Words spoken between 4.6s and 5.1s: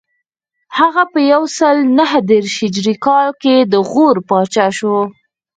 شو